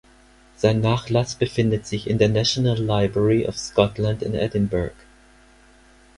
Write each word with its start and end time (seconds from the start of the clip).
Sein 0.55 0.81
Nachlass 0.81 1.35
befindet 1.35 1.85
sich 1.85 2.09
in 2.09 2.17
der 2.17 2.27
National 2.29 2.75
Library 2.75 3.45
of 3.45 3.55
Scotland 3.55 4.23
in 4.23 4.33
Edinburgh. 4.33 4.95